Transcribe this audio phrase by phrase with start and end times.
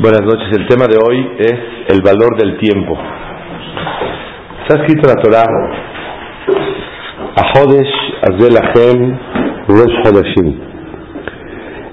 [0.00, 0.56] Buenas noches.
[0.56, 1.54] El tema de hoy es
[1.88, 2.96] el valor del tiempo.
[4.62, 5.44] Está escrito en la Torah,
[7.36, 7.94] Ahodesh
[8.30, 9.18] Azelachem
[9.66, 10.60] Rosh Hodashim.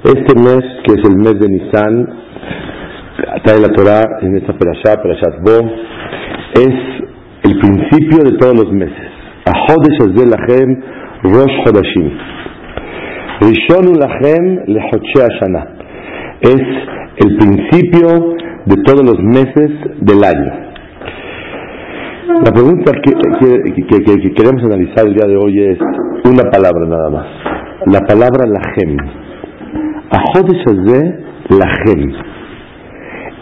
[0.04, 2.08] Este mes, que es el mes de Nisan,
[3.44, 5.68] trae la Torah en esta perashá, perashat Bo,
[6.54, 6.76] es
[7.44, 9.10] el principio de todos los meses.
[9.46, 10.84] Ahodesh Azelachem
[11.24, 12.45] Rosh Hodashim.
[13.42, 15.68] Rishonu Lachem Lehoche Shana.
[16.40, 16.62] Es
[17.18, 20.54] el principio de todos los meses del año.
[22.46, 25.78] La pregunta que, queremos analizar el día de hoy es
[26.24, 27.28] una palabra nada más.
[27.88, 28.98] La palabra Lahem.
[30.12, 30.64] Ajodesh
[31.50, 32.14] Lahem.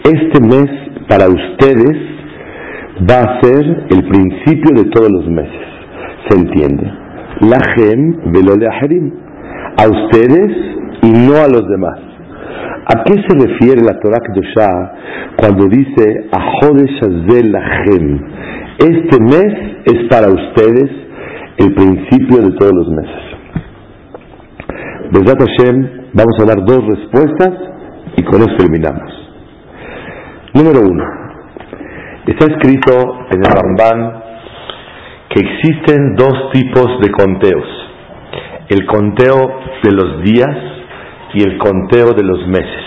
[0.04, 0.66] Este mes
[1.08, 1.96] para ustedes
[3.08, 5.66] va a ser el principio de todos los meses.
[6.28, 6.90] ¿Se entiende?
[7.40, 8.68] Lahem velole
[9.76, 10.50] A ustedes
[11.02, 11.98] y no a los demás.
[12.86, 14.92] ¿A qué se refiere la Torah Kedoshá
[15.36, 17.00] cuando dice Ahodesh
[17.50, 18.20] Lachem?
[18.78, 19.54] Este mes
[19.86, 20.90] es para ustedes
[21.58, 23.24] el principio de todos los meses.
[25.12, 27.52] Besat Hashem, vamos a dar dos respuestas
[28.16, 29.10] y con eso terminamos.
[30.54, 31.04] Número uno,
[32.26, 32.92] está escrito
[33.30, 34.22] en el Ramban
[35.30, 37.83] que existen dos tipos de conteos.
[38.74, 40.56] El conteo de los días
[41.32, 42.84] y el conteo de los meses.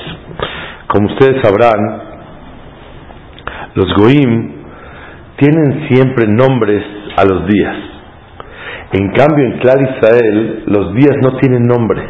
[0.88, 1.80] Como ustedes sabrán,
[3.73, 4.52] los Goim
[5.38, 6.83] tienen siempre nombres
[7.15, 7.75] a los días.
[8.99, 12.03] En cambio, en Clar Israel, los días no tienen nombre.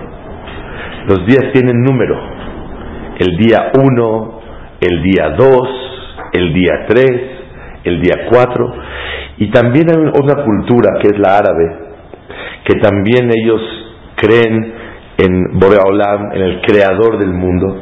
[1.08, 2.18] Los días tienen número.
[3.20, 4.42] El día 1,
[4.82, 5.70] el día 2,
[6.34, 7.06] el día 3,
[7.84, 8.74] el día 4.
[9.38, 11.87] Y también hay una cultura que es la árabe,
[12.66, 13.62] que también ellos
[14.16, 14.74] creen
[15.18, 17.82] en Boreolam, en el creador del mundo.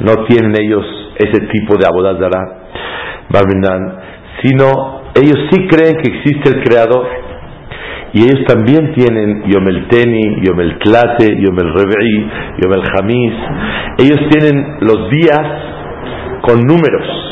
[0.00, 0.84] No tienen ellos
[1.16, 2.68] ese tipo de abodazara,
[4.42, 7.06] sino ellos sí creen que existe el creador.
[8.12, 12.30] Y ellos también tienen Yom el Teni, Yom el Tlate, Yom el Rebe'i,
[12.62, 13.32] Yom el Hamis.
[13.98, 15.40] Ellos tienen los días
[16.42, 17.25] con números.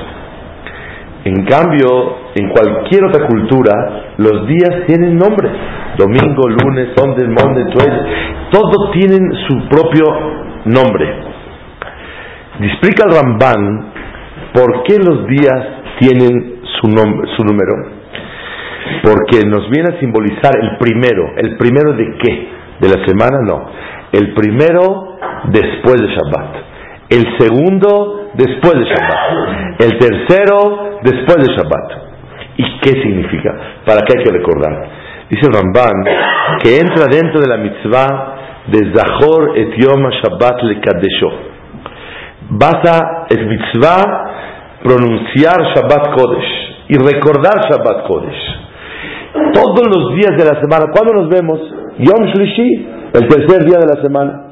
[1.24, 5.48] En cambio, en cualquier otra cultura, los días tienen nombre.
[5.96, 8.50] Domingo, lunes, Sunday, Monday, Tuesday.
[8.50, 10.04] Todos tienen su propio
[10.66, 11.06] nombre.
[12.60, 13.92] Explica el Ramban
[14.52, 15.60] por qué los días
[15.98, 17.72] tienen su, nombre, su número.
[19.02, 21.32] Porque nos viene a simbolizar el primero.
[21.38, 22.48] ¿El primero de qué?
[22.80, 23.38] ¿De la semana?
[23.46, 23.70] No.
[24.12, 25.16] El primero
[25.48, 26.56] después de Shabbat.
[27.08, 29.80] El segundo después de Shabbat.
[29.80, 32.04] El tercero después de Shabbat.
[32.56, 33.52] ¿Y qué significa?
[33.84, 34.88] ¿Para qué hay que recordar?
[35.28, 36.04] Dice Ramban
[36.62, 38.34] que entra dentro de la mitzvah
[38.66, 41.30] de Zahor et Yom Shabbat le Kadesho.
[42.50, 44.02] Vas a, es mitzvah,
[44.82, 48.64] pronunciar Shabbat Kodesh y recordar Shabbat Kodesh.
[49.52, 51.58] Todos los días de la semana, ¿cuándo nos vemos?
[51.98, 54.44] Yom Shlishi, el tercer día de la semana.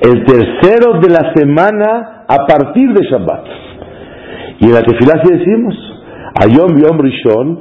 [0.00, 3.44] El tercero de la semana a partir de Shabbat.
[4.60, 5.74] Y en la tefilá sí decimos,
[6.42, 7.58] Ayom Yom Rishon,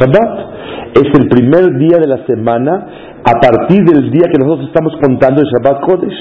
[0.00, 0.54] Shabbat.
[0.94, 2.86] Es el primer día de la semana
[3.24, 6.20] a partir del día que nosotros estamos contando el Shabbat Kodesh.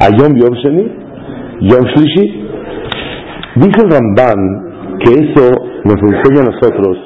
[0.00, 0.84] A Yom Yom Sheni,
[1.60, 2.48] Yom Shlishi.
[3.56, 5.48] Dice el Ramban que eso
[5.84, 6.96] nos enseña a nosotros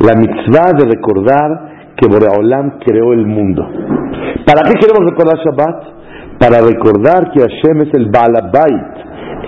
[0.00, 3.62] la mitzvah de recordar que Boreolam creó el mundo.
[4.44, 5.95] ¿Para qué queremos recordar Shabbat?
[6.38, 8.96] Para recordar que Hashem es el Balabait,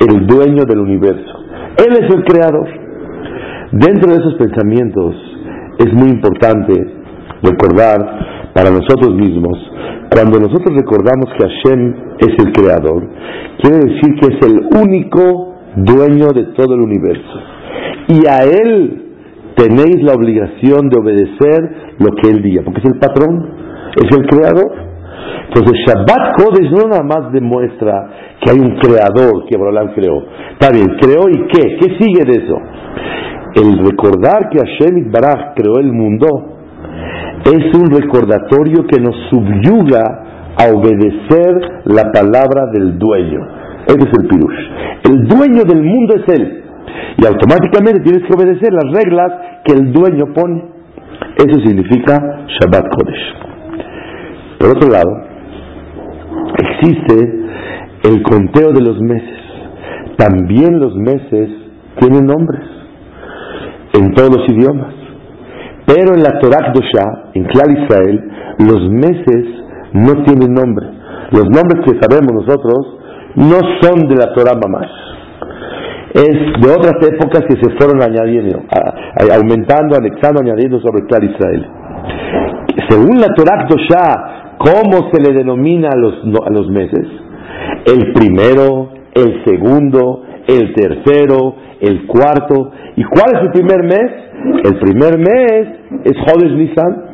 [0.01, 1.39] el dueño del universo.
[1.79, 2.69] Él es el creador.
[3.73, 5.15] Dentro de esos pensamientos
[5.79, 6.73] es muy importante
[7.43, 9.57] recordar para nosotros mismos,
[10.11, 13.07] cuando nosotros recordamos que Hashem es el creador,
[13.61, 17.39] quiere decir que es el único dueño de todo el universo.
[18.09, 19.05] Y a Él
[19.55, 23.49] tenéis la obligación de obedecer lo que Él diga, porque es el patrón,
[23.97, 24.88] es el creador.
[25.49, 28.09] Entonces Shabbat Kodesh no nada más demuestra
[28.41, 30.23] que hay un creador que Abraham creó.
[30.53, 31.79] Está bien, creó y qué?
[31.81, 32.57] ¿Qué sigue de eso?
[33.57, 36.27] El recordar que Hashem Baraj creó el mundo
[37.45, 40.03] es un recordatorio que nos subyuga
[40.59, 43.41] a obedecer la palabra del dueño.
[43.87, 44.59] Ese es el pirush.
[45.09, 46.65] El dueño del mundo es él.
[47.17, 49.33] Y automáticamente tienes que obedecer las reglas
[49.65, 50.63] que el dueño pone.
[51.37, 52.19] Eso significa
[52.61, 53.49] Shabbat Kodesh.
[54.59, 55.28] Por otro lado,
[56.79, 57.49] existe
[58.05, 59.39] el conteo de los meses.
[60.17, 61.49] También los meses
[62.01, 62.65] tienen nombres
[63.95, 64.95] en todos los idiomas.
[65.87, 69.45] Pero en la Torah Dosha, en Clar Israel, los meses
[69.95, 70.87] no tienen nombre.
[71.31, 72.99] Los nombres que sabemos nosotros
[73.37, 74.91] no son de la Torah mamás.
[76.15, 78.61] Es de otras épocas que se fueron añadiendo,
[79.35, 81.67] aumentando, anexando, añadiendo sobre Clar Israel.
[82.89, 86.15] Según la Torah Doshá, ¿cómo se le denomina a los,
[86.47, 87.07] a los meses?
[87.87, 92.71] El primero, el segundo, el tercero, el cuarto.
[92.97, 94.11] ¿Y cuál es el primer mes?
[94.65, 95.69] El primer mes
[96.05, 97.09] es Jodes Nisan.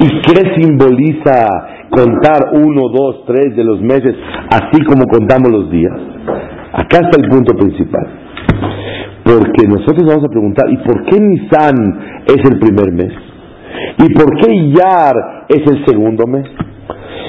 [0.00, 1.46] ¿Y qué simboliza
[1.90, 4.14] contar uno, dos, tres de los meses,
[4.50, 5.96] así como contamos los días?
[6.72, 8.06] Acá está el punto principal.
[9.24, 11.74] Porque nosotros vamos a preguntar, ¿y por qué Nisan
[12.26, 13.12] es el primer mes?
[13.98, 16.46] ¿Y por qué Yar es el segundo mes?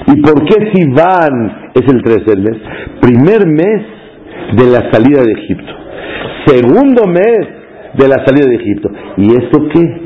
[0.08, 2.58] ¿Y por qué Sivan es el tercer mes?
[3.02, 3.82] Primer mes
[4.54, 5.74] de la salida de Egipto.
[6.46, 7.48] Segundo mes
[7.98, 8.90] de la salida de Egipto.
[9.18, 10.06] ¿Y esto qué?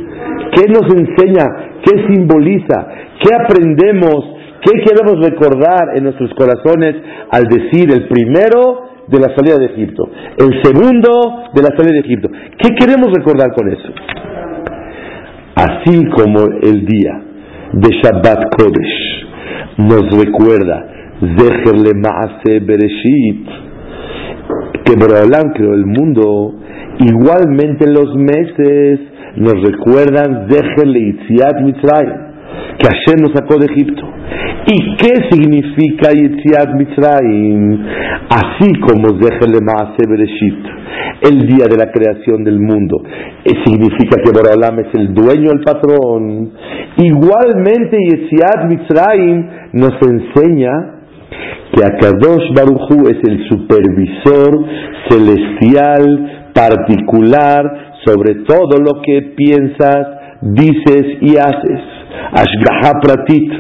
[0.55, 1.45] ¿Qué nos enseña?
[1.83, 2.87] ¿Qué simboliza?
[3.21, 4.37] ¿Qué aprendemos?
[4.61, 6.95] ¿Qué queremos recordar en nuestros corazones
[7.31, 11.99] al decir el primero de la salida de Egipto, el segundo de la salida de
[11.99, 12.29] Egipto?
[12.57, 13.89] ¿Qué queremos recordar con eso?
[15.59, 17.21] Así como el día
[17.73, 19.25] de Shabbat Kodesh
[19.77, 20.87] nos recuerda
[21.19, 23.45] Zecher Maase Bereshit
[24.85, 26.53] que Borolam creó el mundo,
[26.99, 29.01] igualmente los meses
[29.35, 32.28] nos recuerdan Zecher Leitziat Mitzrayim
[32.77, 34.03] que Hashem nos sacó de Egipto.
[34.67, 37.85] ¿Y qué significa Yitziat Mitzrayim?
[38.29, 39.57] Así como Zechel
[40.07, 40.65] Bereshit,
[41.21, 43.01] el día de la creación del mundo,
[43.43, 46.51] eh, significa que Borolam es el dueño, el patrón.
[46.97, 50.99] Igualmente Yitziat Mitzrayim nos enseña
[51.73, 54.65] que Akadosh Baruchu es el supervisor
[55.09, 60.07] celestial, particular, sobre todo lo que piensas,
[60.41, 61.98] dices y haces.
[62.31, 63.51] Ashgaha Pratit.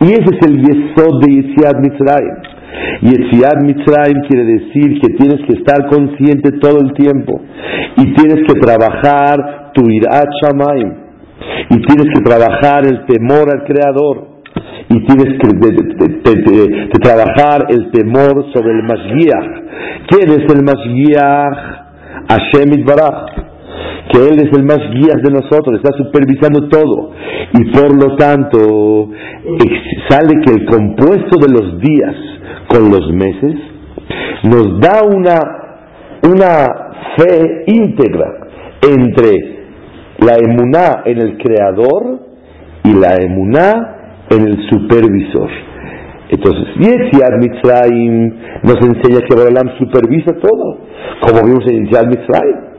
[0.00, 2.36] Y ese es el yesod de Yetziat Mitzrayim.
[3.02, 7.40] Yetziat Mitzrayim quiere decir que tienes que estar consciente todo el tiempo
[7.96, 10.92] y tienes que trabajar tu irat shamayim
[11.70, 14.32] y tienes que trabajar el temor al Creador
[14.88, 19.62] y tienes que trabajar el temor sobre el Mashgiach.
[20.08, 21.82] ¿Quién es el Mashgiach?
[22.28, 23.51] Hashem Itbarach
[24.12, 27.12] que Él es el más guía de nosotros, está supervisando todo.
[27.54, 29.08] Y por lo tanto,
[30.08, 32.14] sale que el compuesto de los días
[32.68, 33.56] con los meses
[34.44, 35.38] nos da una,
[36.30, 36.66] una
[37.16, 38.48] fe íntegra
[38.82, 39.52] entre
[40.18, 42.20] la emuná en el creador
[42.84, 45.48] y la emuná en el supervisor.
[46.28, 50.78] Entonces, Yetziat Mitzrayim nos enseña que Balaam supervisa todo,
[51.20, 52.71] como vimos en Yetziat Mitzrayim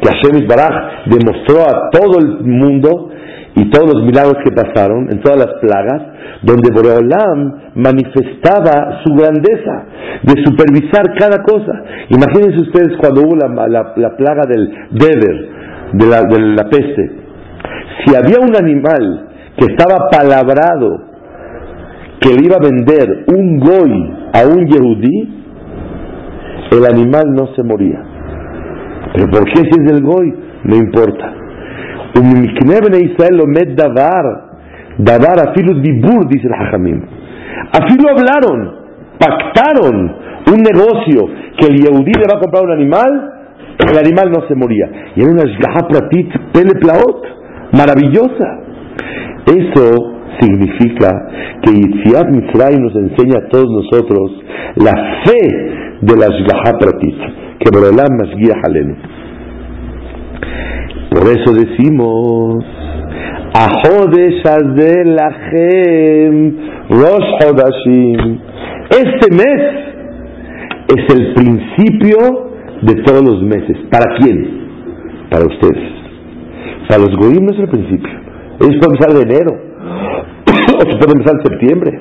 [0.00, 3.10] que Hashem Baraj demostró a todo el mundo
[3.54, 6.02] y todos los milagros que pasaron, en todas las plagas,
[6.42, 9.84] donde Boreolam manifestaba su grandeza
[10.22, 11.72] de supervisar cada cosa.
[12.08, 15.48] Imagínense ustedes cuando hubo la, plaga del Deber,
[15.92, 17.10] de la, de la peste.
[18.04, 21.10] Si había un animal que estaba palabrado
[22.20, 25.40] que le iba a vender un goy a un yehudí,
[26.70, 28.19] el animal no se moría.
[29.14, 30.34] ¿Pero por qué si es del Goy?
[30.64, 31.34] No importa.
[32.14, 34.24] Israel lo met davar,
[34.98, 37.02] davar afilu dibur, dice el Hajamim.
[37.72, 38.74] Afilu hablaron,
[39.18, 40.16] pactaron
[40.52, 43.32] un negocio que el Yehudí le va a comprar un animal,
[43.78, 44.88] el animal no se moría.
[45.16, 47.24] Y era una shgaha pratit pele plaot,
[47.72, 48.60] maravillosa.
[49.46, 51.10] Eso significa
[51.62, 54.32] que Yitziat Mitzray nos enseña a todos nosotros
[54.76, 54.92] la
[55.24, 57.16] fe de la shgaha pratit
[57.58, 58.96] que Borolam guía Halenu.
[61.10, 62.64] Por eso decimos,
[63.52, 64.42] Ahodesh
[65.04, 66.56] Lachem
[66.88, 68.38] Rosh Hodashim.
[68.90, 69.62] Este mes
[70.88, 72.50] es el principio
[72.82, 73.76] de todos los meses.
[73.90, 74.68] ¿Para quién?
[75.30, 76.00] Para ustedes.
[76.88, 78.10] Para los goyim no es el principio.
[78.60, 79.52] Ellos pueden empezar de enero,
[80.74, 82.00] otros pueden empezar de septiembre,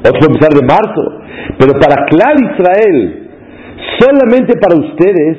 [0.00, 1.02] otros pueden empezar de marzo.
[1.58, 3.23] Pero para Clar Israel,
[4.04, 5.38] Solamente para ustedes,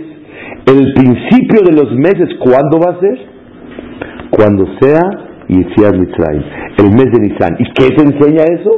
[0.66, 3.20] el principio de los meses, ¿cuándo va a ser?
[4.32, 5.02] Cuando sea
[5.48, 6.44] Yitziat Mitzrayim,
[6.80, 7.58] el mes de Nisan.
[7.60, 8.72] ¿Y qué te enseña eso?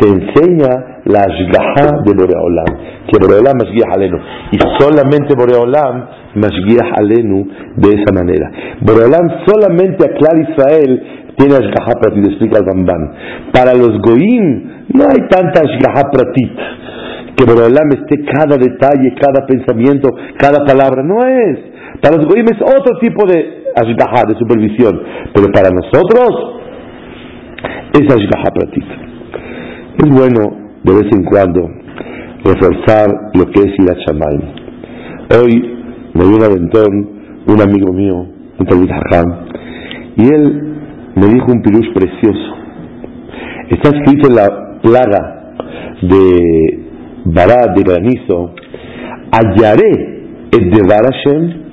[0.00, 2.72] Te enseña la Ashgaha de Boreolam,
[3.06, 4.16] que Boreolam Mashgiach Alenu.
[4.52, 8.50] Y solamente Boreolam Mashgiach Alenu de esa manera.
[8.80, 11.02] Boreolam solamente a Clar Israel
[11.36, 13.12] tiene Ashgaha Pratit, explica el Bamban.
[13.52, 16.58] Para los Goim no hay tanta Ashgaha Pratit
[17.38, 21.04] que Borolam esté cada detalle, cada pensamiento, cada palabra.
[21.04, 21.58] No es.
[22.02, 25.00] Para los goyim es otro tipo de ashgaha, de supervisión.
[25.32, 26.30] Pero para nosotros
[27.94, 28.84] es ashgaha pratit.
[30.02, 31.60] Es bueno de vez en cuando
[32.44, 34.42] reforzar lo que es ir a Shamayim.
[35.40, 35.78] Hoy
[36.14, 38.26] me dio un aventón un amigo mío,
[38.58, 38.90] un Talmud
[40.16, 40.74] y él
[41.14, 42.56] me dijo un pirush precioso.
[43.70, 45.54] Está escrito en la plaga
[46.02, 46.87] de
[47.32, 48.54] Barad, de granizo,
[49.30, 50.18] hallaré
[50.50, 51.68] el de Hashem,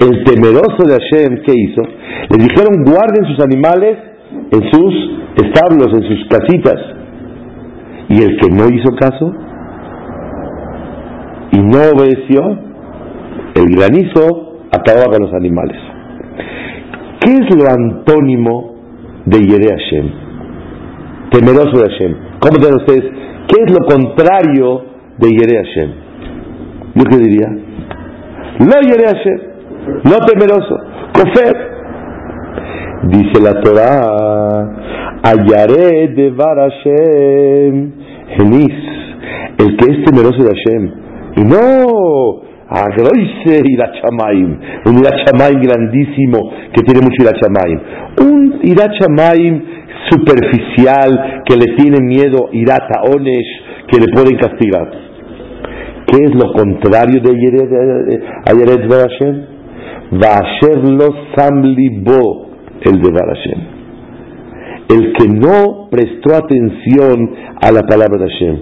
[0.00, 1.82] el temeroso de Hashem, ¿qué hizo?
[2.30, 3.98] Le dijeron guarden sus animales
[4.50, 4.94] en sus
[5.44, 6.80] establos, en sus casitas.
[8.08, 9.32] Y el que no hizo caso
[11.52, 12.42] y no obedeció,
[13.54, 15.78] el granizo acababa con los animales.
[17.20, 18.74] ¿Qué es lo antónimo
[19.24, 20.23] de Yere Hashem?
[21.34, 22.14] Temeroso de Hashem.
[22.38, 23.10] ¿Cómo ven ustedes?
[23.48, 24.84] ¿Qué es lo contrario
[25.18, 25.90] de Yere Hashem?
[26.94, 27.48] ¿Yo qué diría?
[28.60, 29.40] No Yere Hashem,
[30.04, 30.76] no temeroso,
[31.12, 31.74] cofer.
[33.08, 37.92] Dice la Torah, hallaré de Bar Hashem,
[38.36, 38.74] Genis,
[39.58, 40.90] el que es temeroso de Hashem.
[41.36, 47.80] Y no Agroise Irachamaim, un Irachamaim grandísimo que tiene mucho Irachamaim.
[48.20, 49.62] Un Irachamaim
[50.10, 54.90] superficial que le tiene miedo, Irata Onesh, que le pueden castigar.
[56.06, 57.30] ¿Qué es lo contrario de
[58.46, 59.46] Ayeret Barashem?
[60.12, 62.50] Vasher lo Samlibo,
[62.82, 63.74] el de Barashem
[64.88, 67.30] el que no prestó atención
[67.60, 68.58] a la palabra de Hashem.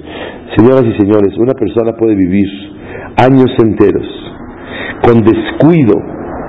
[0.57, 2.47] Señoras y señores, una persona puede vivir
[3.17, 4.07] años enteros
[5.03, 5.95] con descuido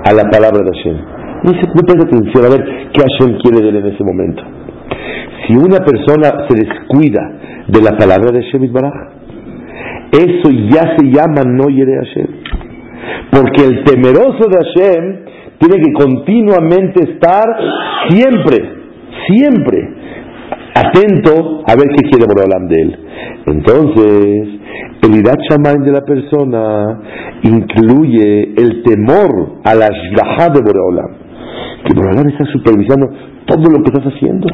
[0.05, 0.97] a la palabra de Hashem.
[1.43, 4.43] No, se, no atención a ver qué Hashem quiere de él en ese momento.
[5.45, 7.21] Si una persona se descuida
[7.67, 8.93] de la palabra de Hashem Baraj,
[10.11, 12.27] eso ya se llama no yere Hashem.
[13.31, 15.19] Porque el temeroso de Hashem
[15.57, 17.45] tiene que continuamente estar
[18.09, 18.57] siempre,
[19.27, 20.03] siempre
[20.75, 22.99] atento a ver qué quiere Borolam de él.
[23.45, 24.59] Entonces,
[25.03, 25.39] el Irat
[25.83, 26.99] de la persona
[27.43, 31.11] incluye el temor a la Shgaha de Boreolam.
[31.85, 33.07] Que Boreolam está supervisando
[33.45, 34.47] todo lo que estás haciendo.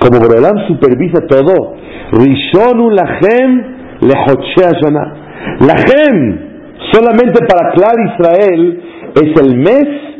[0.00, 1.76] Como Boreolam supervisa todo.
[2.12, 4.72] Rishonu Lachem Lehochea
[5.60, 6.38] Lachem,
[6.92, 8.80] solamente para Clar Israel,
[9.14, 10.10] es el mes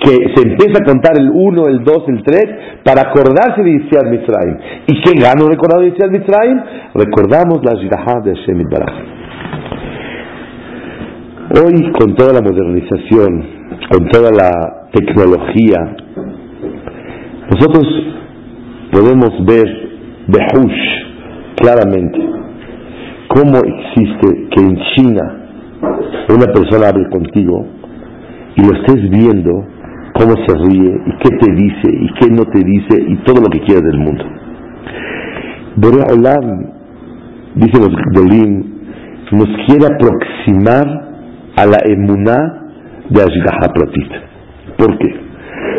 [0.00, 2.44] que se empieza a contar el 1, el 2, el 3,
[2.84, 4.56] para acordarse de Yitziat Mitzrayim.
[4.88, 6.60] ¿Y qué gano recordar de Yitziat Mitzrayim?
[6.94, 8.94] Recordamos la Jirahá de Hashem Baraj.
[11.54, 13.44] Hoy, con toda la modernización,
[13.90, 15.96] con toda la tecnología,
[17.50, 17.86] nosotros
[18.92, 19.64] podemos ver
[20.28, 20.82] Behush
[21.56, 22.20] claramente
[23.28, 25.22] cómo existe que en China
[26.28, 27.66] una persona hable contigo
[28.54, 29.64] y lo estés viendo
[30.12, 33.48] cómo se ríe y qué te dice y qué no te dice y todo lo
[33.48, 34.24] que quiere del mundo.
[35.76, 36.66] Borea Olam,
[37.54, 38.72] dice los Gdolim,
[39.32, 40.86] nos quiere aproximar
[41.56, 42.36] a la emuná
[43.08, 44.12] de Ashgaha Pratit.
[44.76, 45.14] ¿Por qué?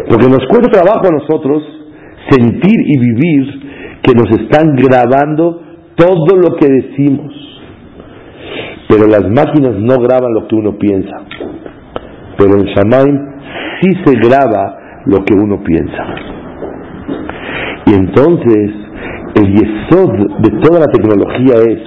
[0.10, 1.83] Porque nos cuesta trabajo a nosotros
[2.30, 5.62] sentir y vivir que nos están grabando
[5.96, 7.34] todo lo que decimos.
[8.90, 11.22] Pero las máquinas no graban lo que uno piensa.
[12.38, 13.20] Pero el Shamaim
[13.82, 16.06] sí se graba lo que uno piensa.
[17.86, 18.72] Y entonces,
[19.36, 21.80] el yesod de toda la tecnología es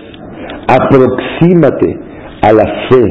[0.69, 1.99] aproxímate
[2.43, 3.03] a la fe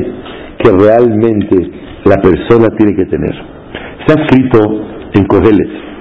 [0.63, 1.71] que realmente
[2.05, 3.33] la persona tiene que tener.
[3.99, 4.59] Está escrito
[5.13, 5.94] en Kohelet.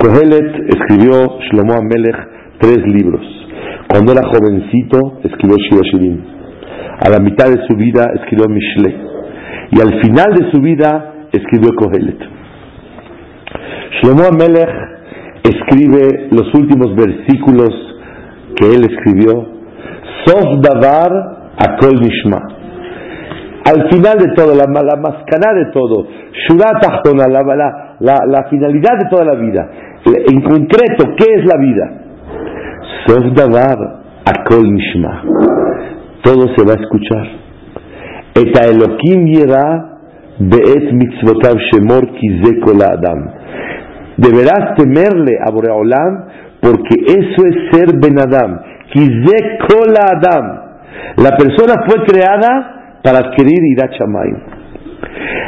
[0.00, 2.16] Kohelet escribió Shlomo Amelech
[2.58, 3.20] tres libros.
[3.86, 6.22] Cuando era jovencito escribió Shirashirim.
[7.04, 8.96] A la mitad de su vida escribió Mishle.
[9.72, 12.18] Y al final de su vida escribió Kohelet.
[14.00, 14.70] Shlomo Amelech
[15.44, 17.68] escribe los últimos versículos
[18.56, 19.34] que él escribió.
[20.24, 22.40] Sof Davar Akol Nishma.
[23.66, 26.06] Al final de todo, la, la de todo,
[26.48, 26.82] Shurat
[27.14, 29.70] la, la, la, finalidad de toda la vida.
[30.04, 31.90] En concreto, ¿qué es la vida?
[33.06, 35.22] Sof Davar Akol Nishma.
[36.22, 37.26] Todo se va a escuchar.
[38.34, 39.90] Eta Elohim Yerah
[40.40, 42.08] Be'et mitzvotav shemor
[42.82, 43.20] adam.
[44.16, 46.24] Deberás temerle a Boreolam
[46.60, 48.60] porque eso es ser Ben Adam.
[50.12, 50.44] adam.
[51.18, 54.59] La persona fue creada para adquirir Irachamayim.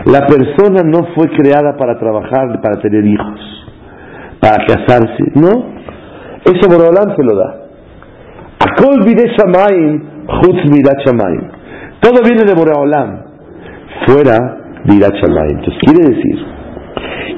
[0.07, 3.41] La persona no fue creada para trabajar, para tener hijos,
[4.41, 5.25] para casarse.
[5.35, 5.73] No.
[6.45, 7.57] Eso Boreolam se lo da.
[8.59, 9.05] Akol
[12.01, 13.23] Todo viene de Boreolam.
[14.07, 16.45] Fuera entonces quiere decir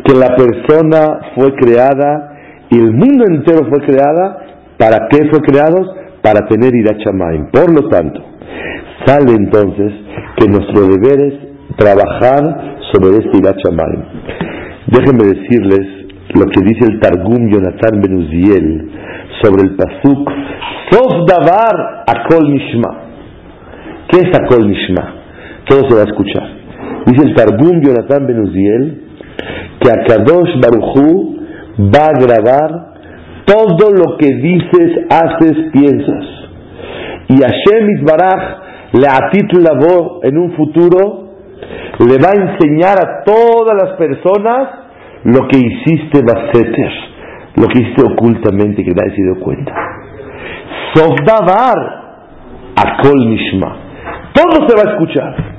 [0.05, 2.31] que la persona fue creada
[2.71, 4.39] y el mundo entero fue creada.
[4.79, 5.87] ¿Para qué fue creados?
[6.25, 7.51] para tener Irachamayim.
[7.53, 8.19] Por lo tanto,
[9.05, 9.93] sale entonces
[10.37, 11.35] que nuestro deber es
[11.77, 14.03] trabajar sobre este Irachamayim.
[14.87, 16.05] Déjenme decirles
[16.35, 18.91] lo que dice el Targum Jonathan Benuziel
[19.43, 20.31] sobre el Pasuk
[20.91, 23.01] Sof Davar Akol Mishma.
[24.09, 25.15] ¿Qué es Akol Mishma?
[25.69, 26.49] Todo se va a escuchar.
[27.07, 29.05] Dice el Targum Jonathan Benuziel
[29.81, 31.37] que Akadosh Baruchu
[31.79, 32.95] va a grabar
[33.45, 36.25] todo lo que dices, haces, piensas.
[37.29, 41.24] Y Hashem Isbaraj le atitulabó en un futuro,
[42.01, 44.69] le va a enseñar a todas las personas
[45.25, 46.93] lo que hiciste baseter,
[47.57, 49.73] lo que hiciste ocultamente que nadie se dio cuenta.
[50.95, 52.05] Sofdavar
[52.77, 53.77] Akol Mishma.
[54.35, 55.55] Todo se va a escuchar.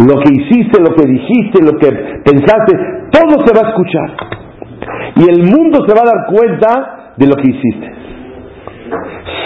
[0.00, 1.90] Lo que hiciste, lo que dijiste, lo que
[2.24, 2.72] pensaste,
[3.10, 4.16] todo se va a escuchar.
[5.16, 7.92] Y el mundo se va a dar cuenta de lo que hiciste.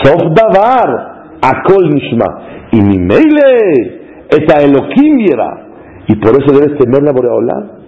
[0.03, 2.27] Sof davar, akol nishma.
[2.73, 2.99] Y mi
[4.37, 5.19] eta elokim
[6.09, 7.83] Y por eso debes temerle a Boreolam.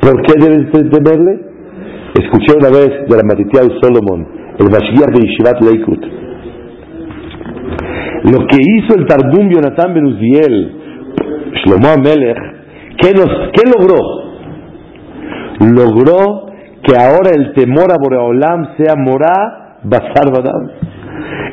[0.00, 1.40] ¿Por qué debes temerle?
[2.20, 4.26] Escuché una vez de la Matitiao Solomon,
[4.58, 6.04] el Mashiach de Yeshivat Leikut.
[8.24, 10.72] Lo que hizo el Tardum Yonatan Benuziel,
[11.52, 12.38] Shlomo Amelech,
[13.00, 13.96] ¿qué, ¿qué logró?
[15.60, 16.46] Logró
[16.82, 20.70] que ahora el temor a Boreolam sea morá basar badam.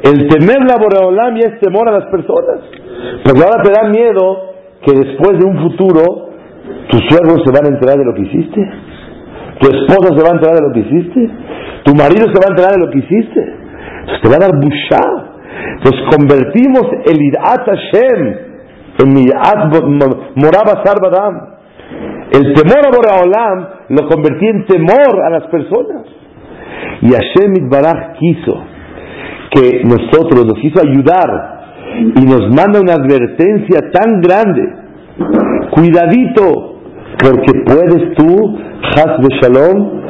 [0.03, 2.59] El temer a Boreolam ya es temor a las personas.
[3.23, 4.53] Porque ahora te da miedo
[4.85, 6.29] que después de un futuro
[6.89, 8.61] tus suegros se van a enterar de lo que hiciste.
[9.59, 11.29] Tu esposa se va a enterar de lo que hiciste.
[11.83, 13.41] Tu marido se va a enterar de lo que hiciste.
[14.01, 15.05] Entonces te va a dar bushá.
[15.83, 18.53] Nos convertimos el irat Hashem
[18.99, 19.73] en irat
[20.35, 21.53] morá basar badam.
[22.31, 26.05] El temor a Boraholam lo convertí en temor a las personas.
[27.01, 28.63] Y Hashem Baraj quiso
[29.51, 31.62] que nosotros, nos quiso ayudar
[32.15, 34.61] y nos manda una advertencia tan grande.
[35.71, 36.79] Cuidadito,
[37.19, 38.57] porque puedes tú,
[38.95, 40.01] Has de Shalom,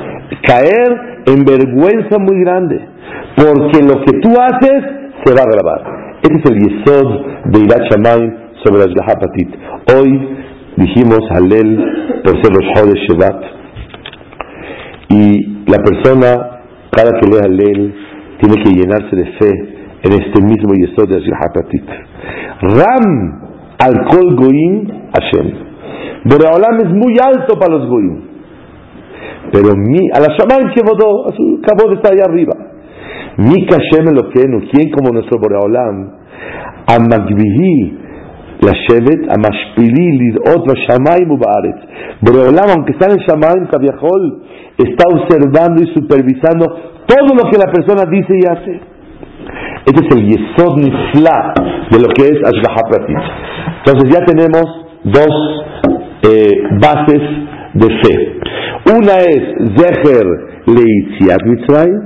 [0.45, 2.81] caer en vergüenza muy grande.
[3.35, 4.83] Porque lo que tú haces
[5.23, 6.19] se va a grabar.
[6.21, 7.83] Ese es el yesod de Irat
[8.63, 9.55] sobre las Gahapatit.
[9.95, 10.29] Hoy
[10.75, 13.43] dijimos Halel por ser los Jodes Shevat.
[15.09, 16.59] Y la persona,
[16.91, 17.95] cada que lea Halel,
[18.41, 19.72] tiene que llenarse de fe
[20.03, 21.87] en este mismo Yesod de Hapatit.
[22.61, 23.41] Ram
[23.79, 25.73] al Kol Goim Hashem.
[26.25, 28.21] Boreolam es muy alto para los Goim.
[29.51, 32.53] Pero mi, a la Shaman que votó, a su cabo está allá arriba.
[33.37, 36.11] Mi Kashem Eloquenu, ¿quién como nuestro Boreolam?
[36.87, 38.03] Amagbihi
[38.61, 41.79] Shevet Amashpili Lidot Shamaim Ubaret.
[42.21, 44.43] Boreolam, aunque está en el Shamaim Kaviahol,
[44.77, 46.65] está observando y supervisando
[47.05, 48.92] todo lo que la persona dice y hace.
[49.85, 51.53] Este es el Yesod Nifla
[51.91, 53.17] de lo que es Ashgaha Pratit.
[53.85, 54.63] Entonces ya tenemos
[55.03, 55.63] dos
[56.23, 57.21] eh, bases
[57.73, 58.39] de fe.
[58.95, 59.43] Una es
[59.75, 60.25] Zeher
[60.67, 62.01] Leitziat Mitzrayim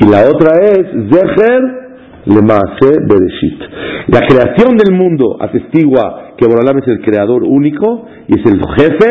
[0.00, 1.78] y la otra es Zeher
[2.26, 3.62] Bereshit.
[4.08, 9.10] La creación del mundo atestigua que Borolam es el creador único y es el jefe,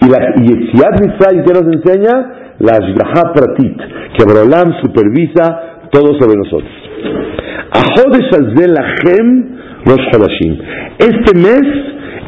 [0.00, 3.76] y la Yetziat Mitzrayim que nos enseña la Ashgaha Pratit,
[4.16, 6.81] que Borolam supervisa todo sobre nosotros.
[10.98, 11.62] Este mes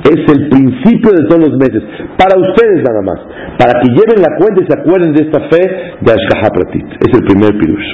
[0.05, 1.83] es el principio de todos los meses,
[2.19, 3.19] para ustedes nada más,
[3.59, 5.63] para que lleven la cuenta y se acuerden de esta fe
[6.01, 6.87] de Ashgaha Pratit.
[7.01, 7.87] Es el primer pirush.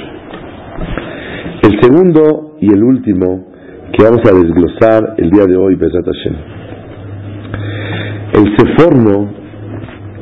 [1.63, 3.47] El segundo y el último
[3.93, 6.35] que vamos a desglosar el día de hoy, Besat Hashem.
[8.33, 9.33] El Seforno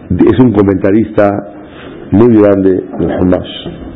[0.10, 1.30] es un comentarista
[2.12, 3.89] muy grande de Hamash.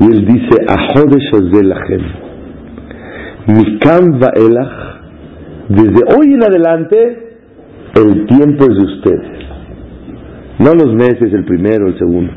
[0.00, 2.02] Y él dice, Ahodesh Azelachem,
[3.46, 4.88] Mikam Vaelach,
[5.68, 7.38] desde hoy en adelante,
[7.94, 9.38] el tiempo es de ustedes.
[10.60, 12.32] No los meses, el primero, el segundo.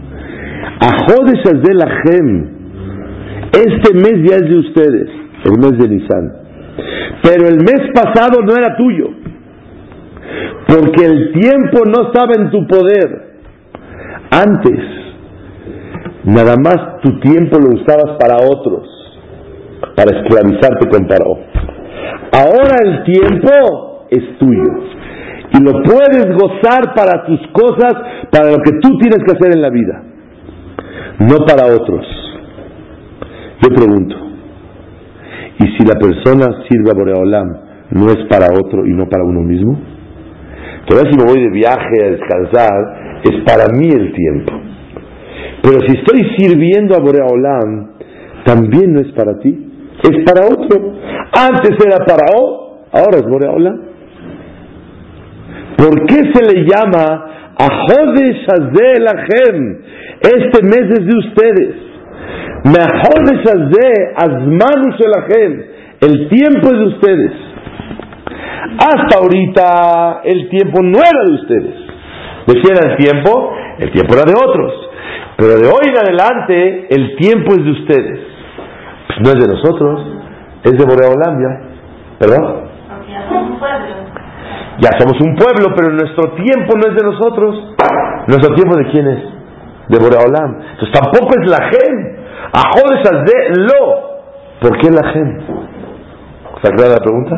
[0.79, 2.61] Ahodesh Azelachem,
[3.53, 5.09] este mes ya es de ustedes,
[5.45, 6.31] el mes de Nisan.
[7.23, 9.09] Pero el mes pasado no era tuyo,
[10.67, 13.31] porque el tiempo no estaba en tu poder.
[14.31, 14.79] Antes,
[16.25, 18.87] nada más tu tiempo lo usabas para otros,
[19.95, 21.37] para esclavizarte con Paró.
[22.33, 24.91] Ahora el tiempo es tuyo
[25.53, 27.93] y lo puedes gozar para tus cosas,
[28.31, 30.03] para lo que tú tienes que hacer en la vida,
[31.19, 32.05] no para otros.
[33.61, 34.15] Yo pregunto,
[35.59, 37.47] ¿y si la persona sirve a Boreolam
[37.91, 39.77] no es para otro y no para uno mismo?
[40.87, 44.70] Todavía si me voy de viaje a descansar, es para mí el tiempo.
[45.61, 47.91] Pero si estoy sirviendo a Boreolam,
[48.45, 49.71] también no es para ti,
[50.03, 50.93] es para otro.
[51.37, 53.75] Antes era para O, ahora es Boreola.
[55.77, 57.25] ¿Por qué se le llama
[57.57, 58.45] a Jodesh
[58.99, 59.77] Lachem?
[60.21, 61.75] Este mes es de ustedes.
[66.01, 67.31] El tiempo es de ustedes.
[68.77, 71.75] Hasta ahorita el tiempo no era de ustedes.
[72.47, 73.53] ¿De quién era el tiempo?
[73.79, 74.90] El tiempo era de otros.
[75.37, 78.19] Pero de hoy en adelante el tiempo es de ustedes.
[79.07, 80.07] Pues no es de nosotros,
[80.63, 81.71] es de Boreolandia.
[82.19, 82.71] ¿Perdón?
[84.79, 87.75] Ya somos un pueblo, pero nuestro tiempo no es de nosotros.
[88.27, 89.19] ¿Nuestro tiempo de quién es?
[89.89, 90.61] De Boreolam.
[90.71, 92.17] Entonces tampoco es la gen.
[92.53, 94.11] Ajodes de lo.
[94.59, 95.43] ¿Por qué la gen?
[96.55, 97.35] ¿Está clara la pregunta?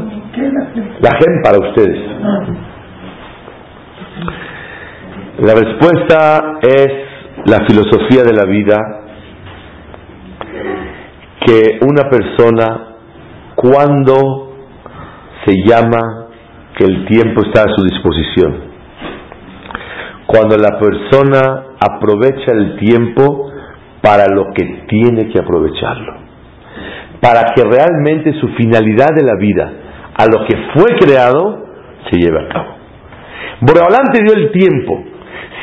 [0.99, 1.97] La gen para ustedes.
[5.39, 7.12] La respuesta es
[7.45, 8.77] la filosofía de la vida
[11.45, 12.95] que una persona
[13.55, 14.53] cuando
[15.45, 16.27] se llama
[16.77, 18.73] que el tiempo está a su disposición.
[20.25, 23.51] Cuando la persona aprovecha el tiempo
[24.01, 26.13] para lo que tiene que aprovecharlo.
[27.21, 29.71] Para que realmente su finalidad de la vida,
[30.15, 31.67] a lo que fue creado,
[32.09, 32.75] se lleve a cabo.
[33.61, 35.03] Boreolán dio el tiempo.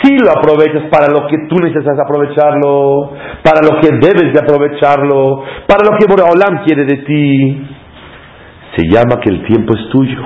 [0.03, 5.43] Si lo aprovechas para lo que tú necesitas aprovecharlo, para lo que debes de aprovecharlo,
[5.67, 7.69] para lo que Boreolán quiere de ti,
[8.77, 10.21] se llama que el tiempo es tuyo.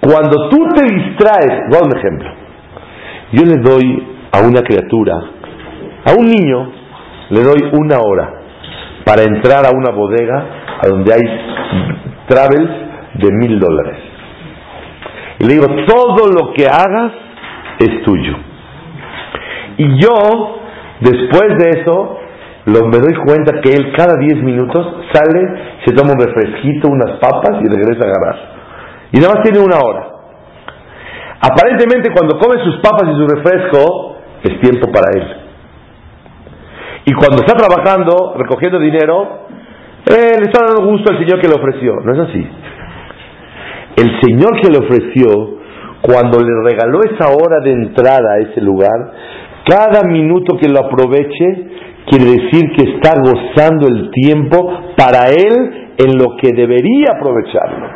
[0.00, 2.30] Cuando tú te distraes, voy a un ejemplo.
[3.32, 5.14] Yo le doy a una criatura,
[6.04, 6.72] a un niño,
[7.30, 8.40] le doy una hora
[9.04, 10.44] para entrar a una bodega
[10.82, 11.20] a donde hay
[12.26, 12.70] travels
[13.14, 13.98] de mil dólares.
[15.38, 17.12] Y le digo, todo lo que hagas
[17.80, 18.36] es tuyo.
[19.78, 20.58] Y yo,
[21.00, 22.18] después de eso,
[22.66, 27.18] lo, me doy cuenta que él cada 10 minutos sale, se toma un refresquito, unas
[27.18, 28.38] papas y regresa a agarrar.
[29.12, 30.06] Y nada más tiene una hora.
[31.40, 35.36] Aparentemente cuando come sus papas y su refresco, es tiempo para él.
[37.06, 39.46] Y cuando está trabajando, recogiendo dinero,
[40.06, 41.94] eh, le está dando gusto al Señor que le ofreció.
[42.04, 42.46] No es así.
[43.96, 45.59] El Señor que le ofreció,
[46.02, 49.12] cuando le regaló esa hora de entrada a ese lugar,
[49.66, 51.68] cada minuto que lo aproveche,
[52.06, 57.86] quiere decir que está gozando el tiempo para él en lo que debería aprovecharlo.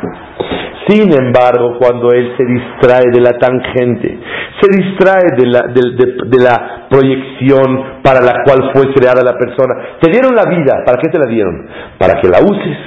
[0.87, 4.19] Sin embargo, cuando él se distrae de la tangente,
[4.61, 10.11] se distrae de la, de, la, proyección para la cual fue creada la persona, te
[10.11, 11.67] dieron la vida, ¿para qué te la dieron?
[11.97, 12.77] Para que la uses.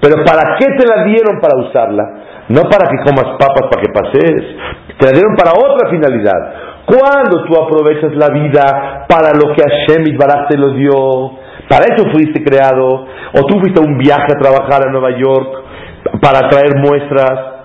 [0.00, 2.25] Pero ¿para qué te la dieron para usarla?
[2.48, 4.42] No para que comas papas para que pases,
[4.98, 6.86] te la dieron para otra finalidad.
[6.86, 11.32] Cuando tú aprovechas la vida para lo que Hashem Itbaraj te lo dio,
[11.68, 15.64] para eso fuiste creado, o tú fuiste a un viaje a trabajar a Nueva York
[16.22, 17.56] para traer muestras,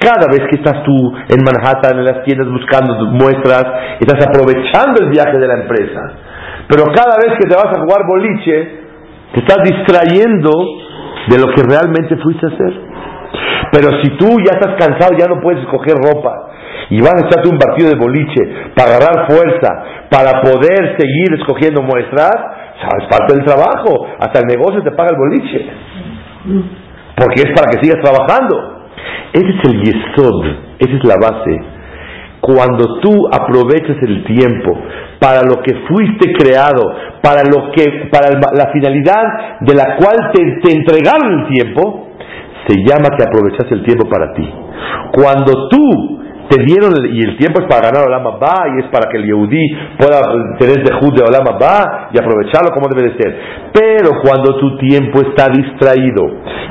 [0.00, 3.64] cada vez que estás tú en Manhattan, en las tiendas buscando muestras,
[4.00, 6.00] estás aprovechando el viaje de la empresa.
[6.68, 8.86] Pero cada vez que te vas a jugar boliche,
[9.32, 10.50] te estás distrayendo
[11.28, 12.95] de lo que realmente fuiste a hacer.
[13.72, 16.50] Pero si tú ya estás cansado, ya no puedes escoger ropa,
[16.90, 18.42] y vas a echarte un partido de boliche
[18.76, 19.68] para agarrar fuerza,
[20.10, 22.32] para poder seguir escogiendo muestras,
[22.80, 25.66] sabes parte del trabajo, hasta el negocio te paga el boliche,
[27.16, 28.74] porque es para que sigas trabajando.
[29.32, 30.46] Ese es el yesod,
[30.78, 31.60] esa es la base.
[32.40, 34.78] Cuando tú aprovechas el tiempo
[35.18, 40.60] para lo que fuiste creado, para lo que, para la finalidad de la cual te,
[40.62, 42.05] te entregaron el tiempo,
[42.66, 44.48] se llama que aprovechas el tiempo para ti.
[45.12, 46.16] Cuando tú
[46.48, 49.26] te dieron y el tiempo es para ganar Olama Ba y es para que el
[49.26, 49.66] Yehudí
[49.98, 50.20] pueda
[50.58, 53.34] tener dejud de Olama Ba y aprovecharlo como debe de ser.
[53.72, 56.22] Pero cuando tu tiempo está distraído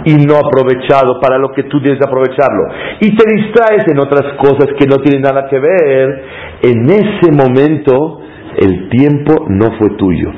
[0.06, 2.64] y no aprovechado para lo que tú tienes que aprovecharlo
[3.02, 6.24] y te distraes en otras cosas que no tienen nada que ver,
[6.62, 8.22] en ese momento
[8.58, 10.32] el tiempo no fue tuyo,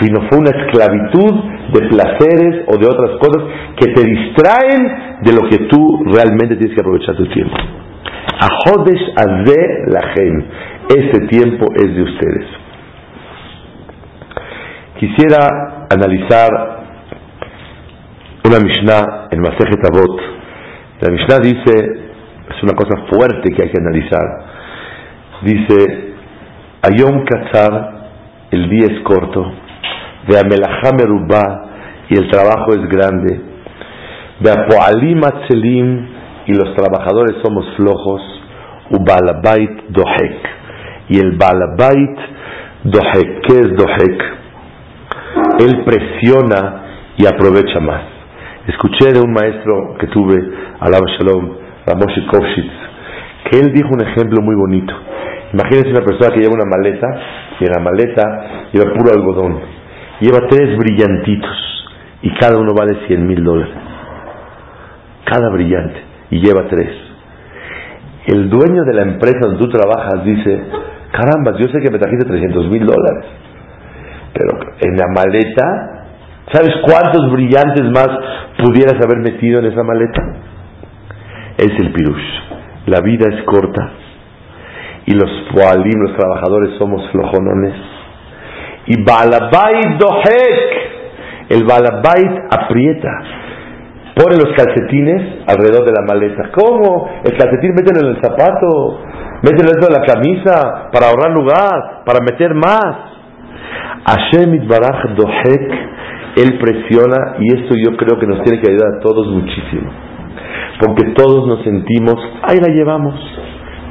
[0.00, 3.42] sino fue una esclavitud de placeres o de otras cosas
[3.76, 7.56] que te distraen de lo que tú realmente tienes que aprovechar tu tiempo.
[8.40, 10.44] Ahodesh Azeh Lachem.
[10.88, 12.46] Este tiempo es de ustedes.
[14.98, 16.50] Quisiera analizar
[18.44, 20.20] una Mishnah en Masejet Avot.
[21.00, 22.10] La Mishnah dice,
[22.50, 24.44] es una cosa fuerte que hay que analizar.
[25.42, 26.14] Dice,
[26.82, 28.00] Ayom Katzar,
[28.50, 29.52] el día es corto,
[30.28, 31.66] de Amelachá Merubá,
[32.08, 33.40] y el trabajo es grande,
[34.40, 36.06] de Apoalim Atzelim,
[36.46, 38.22] y los trabajadores somos flojos,
[38.90, 40.48] Ubalabait Dohek.
[41.08, 42.18] Y el Balabait
[42.84, 44.40] Dohek, ¿qué es Dohek?
[45.60, 46.82] él presiona
[47.16, 48.02] y aprovecha más.
[48.66, 50.36] Escuché de un maestro que tuve,
[50.80, 51.56] Alaba Shalom,
[51.86, 52.72] Ramoshe Kovshitz,
[53.50, 54.94] que él dijo un ejemplo muy bonito.
[55.52, 57.06] Imagínense una persona que lleva una maleta
[57.58, 59.79] y en la maleta lleva puro algodón.
[60.20, 61.56] Lleva tres brillantitos
[62.22, 63.74] y cada uno vale 100 mil dólares.
[65.24, 66.90] Cada brillante y lleva tres.
[68.26, 70.62] El dueño de la empresa donde tú trabajas dice,
[71.10, 73.24] caramba, yo sé que me trajiste 300 mil dólares,
[74.34, 76.06] pero en la maleta,
[76.52, 78.08] ¿sabes cuántos brillantes más
[78.58, 80.22] pudieras haber metido en esa maleta?
[81.56, 82.40] Es el pirush.
[82.86, 83.90] La vida es corta
[85.06, 87.74] y los poalim, los trabajadores, somos flojonones.
[88.90, 93.40] Y balabait dohek, el balabait aprieta
[94.20, 96.50] pone los calcetines alrededor de la maleta.
[96.52, 97.08] ¿Cómo?
[97.24, 99.00] El calcetín mételo en el zapato,
[99.42, 102.96] mételo dentro de la camisa para ahorrar lugar, para meter más.
[104.04, 105.72] Hashem Baraj Dohek,
[106.36, 109.90] él presiona y esto yo creo que nos tiene que ayudar a todos muchísimo.
[110.80, 113.14] Porque todos nos sentimos, ahí la llevamos,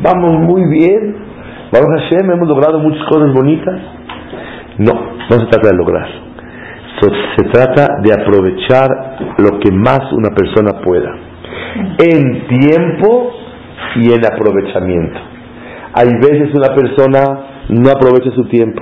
[0.02, 1.16] vamos muy bien,
[1.72, 3.80] vamos Hashem, hemos logrado muchas cosas bonitas.
[4.80, 4.94] No,
[5.30, 6.30] no se trata de lograr
[7.00, 11.16] se trata de aprovechar lo que más una persona pueda,
[11.98, 13.32] en tiempo
[13.96, 15.20] y en aprovechamiento.
[15.94, 17.22] Hay veces una persona
[17.70, 18.82] no aprovecha su tiempo.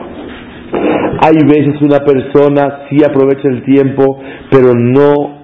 [1.19, 4.19] Hay veces una persona sí aprovecha el tiempo,
[4.51, 5.37] pero no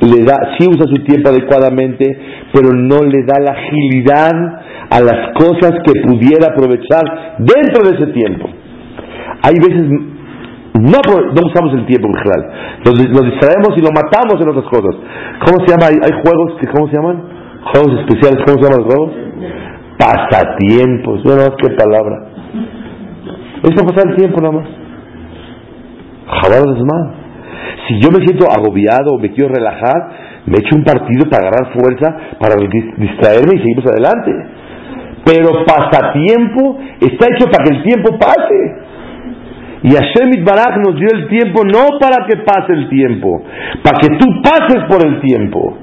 [0.00, 2.04] le da, sí usa su tiempo adecuadamente,
[2.52, 4.32] pero no le da la agilidad
[4.90, 8.50] a las cosas que pudiera aprovechar dentro de ese tiempo.
[9.46, 9.86] Hay veces
[10.80, 12.42] no, no usamos el tiempo en general.
[12.84, 14.94] Nos, distraemos y lo matamos en otras cosas.
[15.46, 15.86] ¿Cómo se llama?
[15.88, 17.22] Hay, juegos que, ¿cómo se llaman?
[17.72, 19.12] Juegos especiales, ¿cómo se llaman los juegos?
[19.98, 21.22] Pasatiempos.
[21.22, 22.16] Bueno, qué palabra.
[23.62, 24.68] Es para pasar el tiempo nada más.
[26.76, 27.06] es más.
[27.88, 30.10] Si yo me siento agobiado o me quiero relajar,
[30.46, 32.56] me echo un partido para agarrar fuerza, para
[32.98, 34.32] distraerme y seguimos adelante.
[35.24, 38.85] Pero pasatiempo está hecho para que el tiempo pase.
[39.82, 43.42] Y Hashem Baraj nos dio el tiempo no para que pase el tiempo,
[43.82, 45.78] para que tú pases por el tiempo,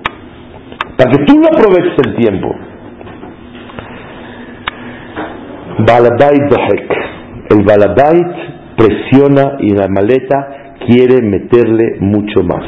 [0.98, 2.56] para que tú lo aproveches el tiempo.
[5.80, 6.94] Balabait Dohek.
[7.52, 12.64] El Balabait presiona y la maleta quiere meterle mucho más.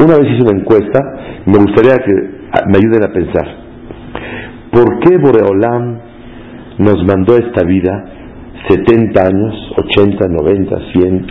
[0.00, 1.00] Una vez hice una encuesta,
[1.46, 2.12] me gustaría que
[2.66, 3.46] me ayuden a pensar.
[4.70, 5.98] ¿Por qué Boreolam
[6.78, 8.17] nos mandó esta vida
[8.68, 11.26] 70 años, 80, 90, 100,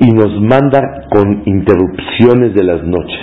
[0.00, 3.20] y nos manda con interrupciones de las noches.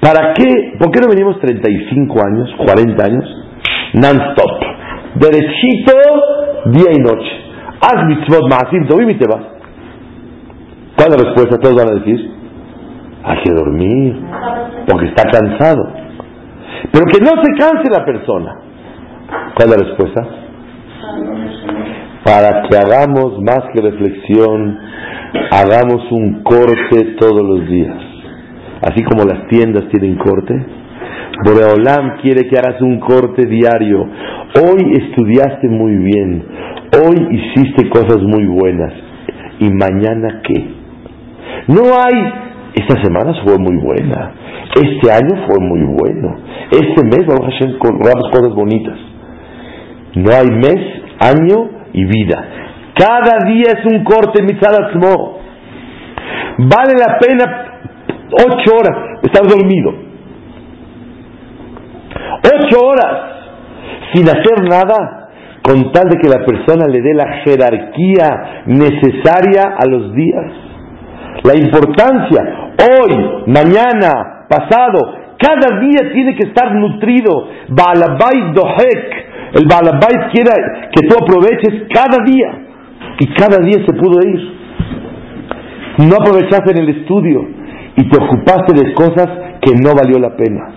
[0.00, 0.76] ¿Para qué?
[0.78, 3.24] ¿Por qué no venimos 35 años, 40 años?
[3.94, 4.62] Non-stop.
[5.14, 5.92] Derechito,
[6.66, 7.30] día y noche.
[7.80, 9.44] Haz mitzvot ma'asim tovim y te vas.
[10.96, 11.58] ¿Cuál es la respuesta?
[11.58, 12.30] Todos van a decir,
[13.24, 14.16] hay que dormir,
[14.88, 15.88] porque está cansado.
[16.92, 18.54] Pero que no se canse la persona.
[19.54, 20.47] ¿Cuál es la respuesta?
[22.24, 24.78] Para que hagamos más que reflexión,
[25.50, 27.96] hagamos un corte todos los días.
[28.82, 30.54] Así como las tiendas tienen corte,
[31.44, 34.06] Boreolam quiere que hagas un corte diario.
[34.62, 36.44] Hoy estudiaste muy bien,
[37.04, 38.92] hoy hiciste cosas muy buenas.
[39.60, 40.78] ¿Y mañana qué?
[41.68, 42.32] No hay,
[42.74, 44.32] esta semana fue muy buena,
[44.74, 46.36] este año fue muy bueno,
[46.70, 48.96] este mes vamos a hacer cosas bonitas.
[50.14, 52.44] No hay mes, año y vida.
[52.94, 55.38] Cada día es un corte mitzadatzmo.
[56.58, 57.68] Vale la pena
[58.32, 59.92] ocho horas estar dormido.
[62.42, 63.38] Ocho horas
[64.12, 65.28] sin hacer nada
[65.62, 70.52] con tal de que la persona le dé la jerarquía necesaria a los días.
[71.44, 77.48] La importancia, hoy, mañana, pasado, cada día tiene que estar nutrido.
[77.68, 80.50] Balabay dohek, el Balabait quiere
[80.92, 82.66] que tú aproveches cada día.
[83.20, 84.58] Y cada día se pudo ir.
[85.98, 87.48] No aprovechaste en el estudio
[87.96, 89.26] y te ocupaste de cosas
[89.60, 90.74] que no valió la pena.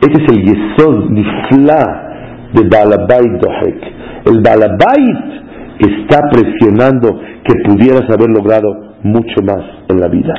[0.00, 3.80] Este es el Yesod Nifla de Balabait Dohek.
[4.26, 5.40] El Balabait
[5.78, 10.34] está presionando que pudieras haber logrado mucho más en la vida.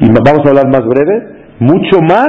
[0.00, 2.28] Y vamos a hablar más breve, mucho más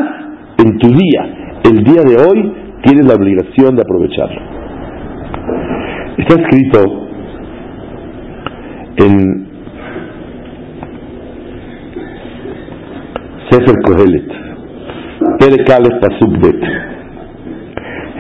[0.60, 1.62] en tu día.
[1.64, 4.42] El día de hoy tienes la obligación de aprovecharlo.
[6.18, 7.08] Está escrito
[8.98, 9.48] en
[13.50, 14.28] Sefer Kohelet,
[15.40, 16.62] Perek Pasuk Bet.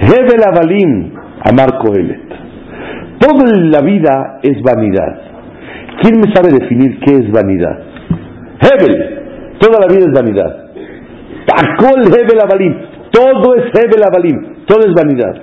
[0.01, 2.29] Hebel Avalim, Amar Kohelet.
[3.19, 5.21] Toda la vida es vanidad.
[6.01, 7.79] ¿Quién me sabe definir qué es vanidad?
[8.61, 9.19] Hebel.
[9.59, 10.68] Toda la vida es vanidad.
[11.49, 12.75] Takol Hebel Abalim.
[13.11, 14.65] Todo es Hebel Abalim.
[14.65, 15.33] Todo es vanidad.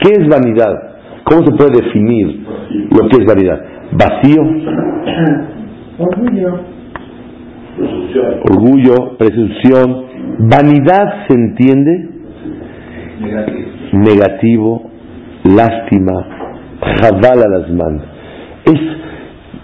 [0.00, 0.74] ¿Qué es vanidad?
[1.24, 2.46] ¿Cómo se puede definir
[2.90, 3.60] lo que es vanidad?
[3.92, 4.42] Vacío.
[5.98, 6.60] Orgullo.
[8.50, 10.04] Orgullo, presunción.
[10.38, 12.08] Vanidad se entiende
[13.92, 14.90] negativo,
[15.44, 16.12] lástima,
[17.00, 18.02] jabal a las manos.
[18.64, 18.80] Es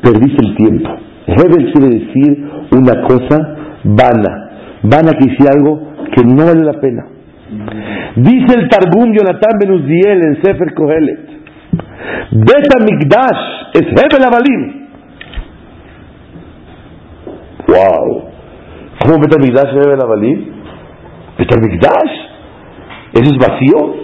[0.02, 0.90] perdiste el tiempo.
[1.26, 4.45] Hebel quiere decir una cosa vana.
[4.88, 5.80] Vana que decir algo
[6.14, 7.06] que no vale la pena.
[8.16, 11.36] Dice el Targum Jonathan Ben Uziel en Sefer Kohelet.
[12.30, 14.86] Beta Mikdash es Hebel Avalim.
[17.68, 18.28] Wow.
[19.02, 20.46] ¿Cómo Beta Mikdash es Hebel Avalim?
[21.38, 22.14] Beta Mikdash.
[23.12, 23.94] ¿Eso es vacío?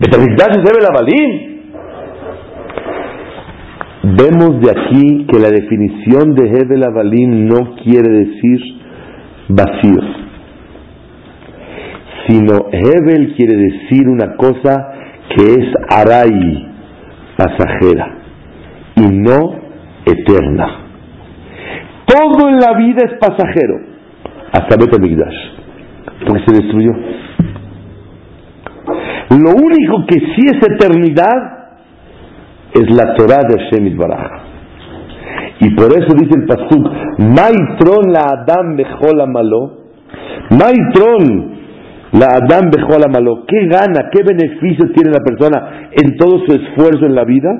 [0.00, 1.50] Beta Mikdash es Hebel Avalim.
[4.02, 8.79] Vemos de aquí que la definición de Hebel Avalim no quiere decir
[9.54, 10.20] vacío
[12.30, 14.92] sino Hebel quiere decir una cosa
[15.34, 16.68] que es aray,
[17.36, 18.18] pasajera,
[18.96, 19.60] y no
[20.04, 20.66] eterna.
[22.06, 23.80] Todo en la vida es pasajero,
[24.52, 25.36] hasta Betamigdash,
[26.26, 26.92] porque se destruyó.
[29.30, 31.68] Lo único que sí es eternidad
[32.74, 34.49] es la Torah de Hashem Baraj.
[35.60, 36.86] Y por eso dice el Pasuk,
[37.18, 39.78] Maitron la Adam bechol malo,
[40.50, 41.60] Maitron
[42.12, 43.44] la Adam la malo.
[43.46, 44.10] ¿Qué gana?
[44.10, 47.50] ¿Qué beneficio tiene la persona en todo su esfuerzo en la vida?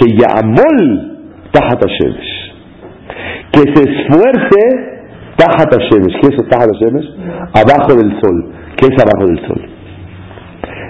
[0.00, 1.16] Sheyamol
[1.52, 1.80] Tahat
[3.50, 4.96] Que se esfuerce
[5.36, 6.70] Tahat ¿Qué es Tahat
[7.54, 8.52] Abajo del sol.
[8.76, 9.68] ¿Qué es abajo del sol?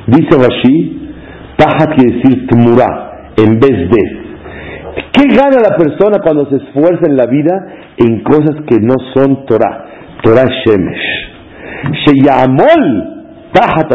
[0.09, 1.11] Dice Rashi,
[1.57, 4.26] Tahat quiere decir Tmura, en vez de.
[5.13, 7.67] ¿Qué gana la persona cuando se esfuerza en la vida
[7.99, 9.87] en cosas que no son Torah?
[10.23, 11.27] Torah Shemesh.
[12.07, 13.17] Sheyamol
[13.53, 13.93] Tahat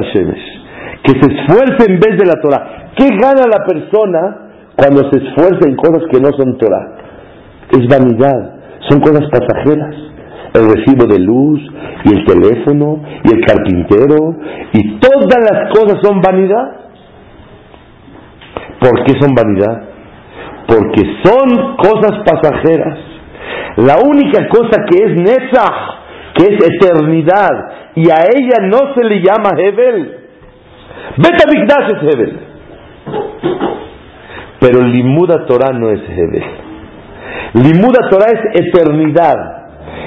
[1.03, 2.91] que se esfuerce en vez de la Torah.
[2.95, 4.37] ¿Qué gana la persona
[4.75, 6.97] cuando se esfuerza en cosas que no son Torah?
[7.71, 8.59] Es vanidad,
[8.89, 9.95] son cosas pasajeras.
[10.53, 11.61] El recibo de luz,
[12.03, 14.35] y el teléfono, y el carpintero,
[14.73, 16.75] y todas las cosas son vanidad.
[18.79, 19.90] ¿Por qué son vanidad?
[20.71, 22.97] Porque son cosas pasajeras.
[23.75, 27.49] La única cosa que es Netzach, que es eternidad,
[27.95, 30.17] y a ella no se le llama Hebel.
[31.17, 32.39] Betamikdash es Hebel.
[34.62, 36.43] Pero Limuda Torah no es Hebel.
[37.55, 39.36] Limuda Torah es eternidad.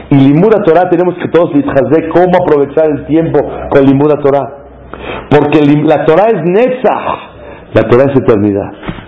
[0.09, 4.65] Y Limuda Torah tenemos que todos de cómo aprovechar el tiempo con Limuda Torah.
[5.29, 7.35] Porque la Torah es Netzach.
[7.75, 9.04] La Torah es eternidad.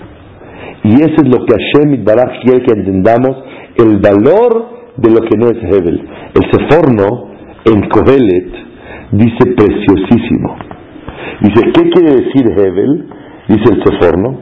[0.86, 3.36] Y eso es lo que Hashem Baraj quiere que entendamos
[3.76, 6.00] el valor de lo que no es Hebel.
[6.32, 7.30] El Seforno
[7.64, 8.52] en Kohelet
[9.10, 10.56] dice preciosísimo.
[11.40, 13.08] Dice, ¿qué quiere decir Hebel?
[13.48, 14.38] Dice el Seforno.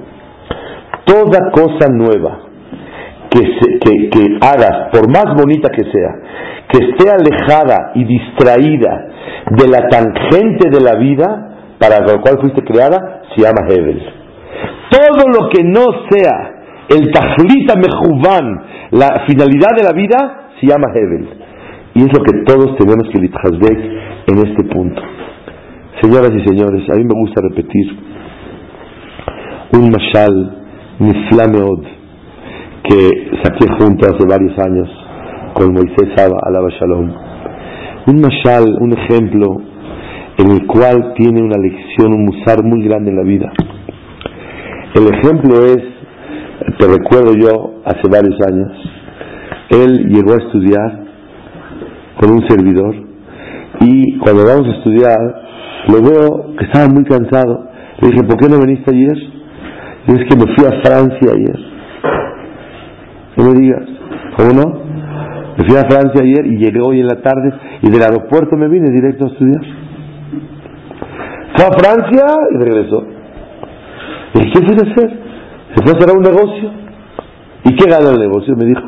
[1.07, 2.40] Toda cosa nueva
[3.30, 3.40] que,
[3.80, 6.14] que, que hagas, por más bonita que sea,
[6.68, 9.07] que esté alejada y distraída
[9.50, 14.24] de la tangente de la vida para la cual fuiste creada, se llama Hebel.
[14.94, 16.54] Todo lo que no sea
[16.88, 21.28] el tajlita mejuvan, la finalidad de la vida, se llama Hebel.
[21.94, 23.78] Y es lo que todos tenemos que litjazbek
[24.28, 25.02] en este punto.
[26.00, 27.87] Señoras y señores, a mí me gusta repetir
[29.72, 30.64] un mashal
[31.00, 31.83] niflameod
[32.85, 34.88] que saqué junto hace varios años
[35.54, 37.11] con Moisés Saba, alaba shalom.
[38.07, 39.57] Un mashal, un ejemplo
[40.38, 43.52] en el cual tiene una lección, un musar muy grande en la vida.
[44.94, 45.83] El ejemplo es,
[46.78, 48.70] te recuerdo yo, hace varios años,
[49.70, 51.04] él llegó a estudiar
[52.20, 52.94] con un servidor
[53.80, 55.18] y cuando vamos a estudiar,
[55.88, 57.70] lo veo que estaba muy cansado.
[58.01, 59.18] Le dije, ¿por qué no veniste ayer?
[60.07, 61.59] Y es que me fui a Francia ayer.
[63.36, 63.88] No me digas,
[64.36, 64.84] ¿cómo no?
[65.59, 68.68] Me fui a Francia ayer y llegué hoy en la tarde y del aeropuerto me
[68.68, 69.62] vine directo a estudiar.
[71.57, 73.14] Fue a Francia y regresó.
[74.35, 75.18] ¿Y qué fue a hacer?
[75.74, 76.70] Se a hacer un negocio.
[77.64, 78.55] ¿Y qué ganó el negocio?
[78.57, 78.82] Me dijo.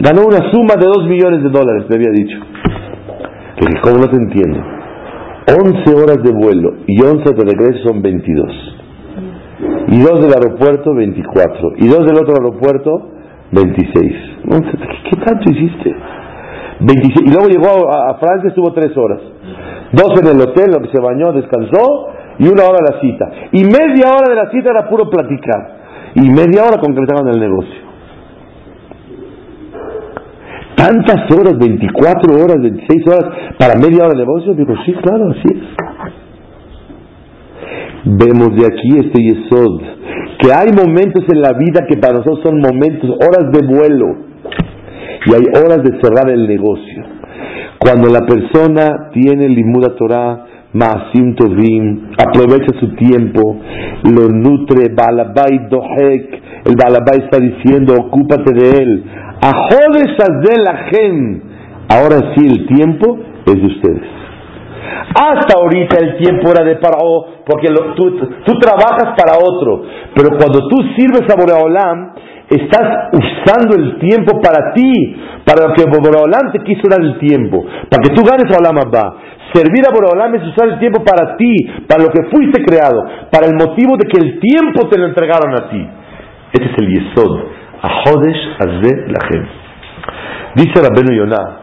[0.00, 2.38] Ganó una suma de dos millones de dólares, me había dicho.
[3.60, 4.58] Le dije, ¿cómo no te entiendo?
[5.46, 8.72] 11 horas de vuelo y 11 de regreso son 22.
[9.88, 11.72] Y dos del aeropuerto, 24.
[11.76, 13.10] Y dos del otro aeropuerto,
[13.52, 14.12] 26.
[15.10, 15.94] ¿Qué, tanto hiciste?
[16.80, 17.16] 26.
[17.26, 19.20] Y luego llegó a, Francia, estuvo 3 horas.
[19.92, 22.08] Dos en el hotel, se bañó, descansó.
[22.38, 23.30] Y una hora la cita.
[23.52, 25.82] Y media hora de la cita era puro platicar.
[26.14, 27.80] Y media hora concretaban el negocio.
[30.74, 33.24] Tantas horas, 24 horas, 26 horas,
[33.58, 34.54] para media hora de negocio.
[34.54, 35.62] Digo, sí, claro, así es.
[38.04, 39.80] Vemos de aquí este Yesod,
[40.40, 44.06] que hay momentos en la vida que para nosotros son momentos, horas de vuelo,
[45.26, 47.04] y hay horas de cerrar el negocio.
[47.78, 53.60] Cuando la persona tiene limuda Torah, Maasim Tovim, aprovecha su tiempo,
[54.04, 59.04] lo nutre, Balabai Dohek, el Balabai está diciendo, ocúpate de él,
[59.42, 61.42] de la gen.
[61.88, 64.22] Ahora sí, el tiempo es de ustedes.
[65.14, 69.82] Hasta ahorita el tiempo era de Paró, porque tú, trabajas para otro,
[70.14, 72.12] pero cuando tú sirves a Boreolam,
[72.48, 77.62] estás usando el tiempo para ti, para lo que Boreolam te quiso dar el tiempo,
[77.90, 79.16] para que tú ganes a Olam Abba.
[79.52, 81.54] Servir a Boreolam es usar el tiempo para ti,
[81.86, 85.54] para lo que fuiste creado, para el motivo de que el tiempo te lo entregaron
[85.54, 85.88] a ti.
[86.52, 87.62] Este es el Yesod.
[87.82, 89.46] Ahodesh Azeh Lachem.
[90.54, 91.62] Dice Rabenu Yonah,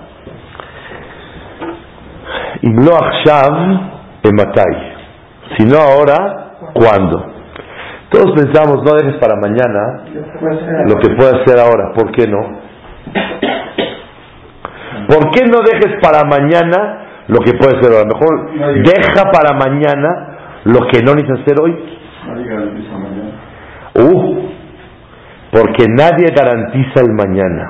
[2.61, 2.97] Imlo
[4.23, 4.73] Ematay.
[5.57, 7.25] Si no ahora, ¿cuándo?
[8.09, 10.03] Todos pensamos, no dejes para mañana
[10.87, 11.93] lo que puedas hacer ahora.
[11.95, 12.59] ¿Por qué no?
[15.07, 18.05] ¿Por qué no dejes para mañana lo que puedes hacer ahora?
[18.05, 21.75] Mejor deja para mañana lo que no necesitas hacer hoy.
[23.95, 24.49] Uh,
[25.51, 27.69] porque nadie garantiza el mañana.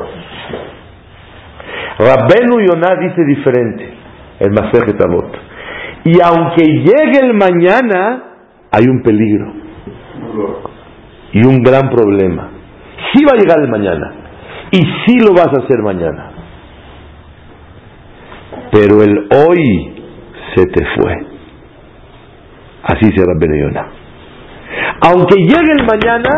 [2.00, 3.94] Rabbenu Yonah dice diferente,
[4.40, 5.38] el Maser Tabot.
[6.06, 8.24] Y aunque llegue el mañana,
[8.72, 9.54] hay un peligro
[11.34, 12.50] y un gran problema.
[13.14, 14.14] Sí va a llegar el mañana
[14.72, 16.29] y sí lo vas a hacer mañana.
[18.72, 20.04] Pero el hoy
[20.56, 21.14] se te fue.
[22.84, 23.88] Así se Rabbenu Yonah.
[25.08, 26.30] Aunque llegue el mañana,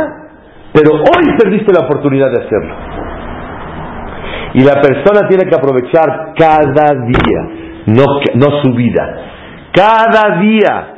[0.73, 2.75] pero hoy perdiste la oportunidad de hacerlo.
[4.53, 8.03] Y la persona tiene que aprovechar cada día, no,
[8.35, 9.17] no su vida,
[9.73, 10.93] cada día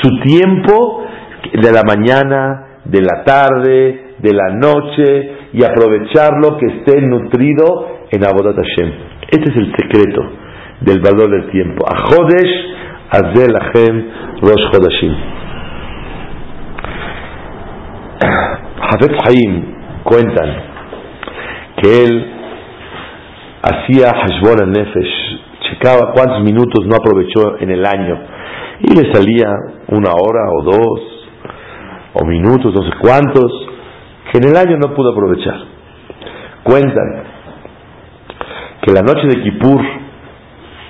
[0.00, 1.04] su tiempo
[1.52, 8.24] de la mañana, de la tarde, de la noche y aprovecharlo que esté nutrido en
[8.24, 8.92] Abodat Hashem.
[9.30, 10.43] Este es el secreto
[10.80, 11.84] del valor del tiempo.
[11.86, 12.74] A Jodesh,
[13.10, 14.10] Azel Hashem,
[14.42, 15.14] Rosh Chodashim.
[18.80, 20.54] Hafez Haim cuentan
[21.80, 22.26] que él
[23.62, 28.18] hacía Hashbon al Nefesh, checaba cuántos minutos no aprovechó en el año
[28.80, 29.48] y le salía
[29.88, 31.14] una hora o dos
[32.14, 33.50] o minutos, no sé cuántos,
[34.30, 35.58] que en el año no pudo aprovechar.
[36.62, 37.24] Cuentan
[38.82, 39.80] que la noche de Kippur,